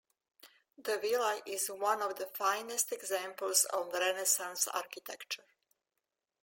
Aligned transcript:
The 0.79 0.97
villa 0.97 1.43
is 1.45 1.67
one 1.67 2.01
of 2.01 2.15
the 2.17 2.25
finest 2.25 2.91
examples 2.91 3.65
of 3.65 3.93
Renaissance 3.93 4.67
architecture. 4.67 5.45